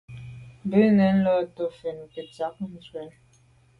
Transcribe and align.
Bɑ̀ 0.69 0.81
búnə́ 0.95 1.09
lá 1.23 1.33
tɔ̌ 1.55 1.67
fɛ̀n 1.77 1.97
ngə 2.03 2.21
ndzɑ̂k 2.27 2.55
ncwɛ́n. 2.73 3.09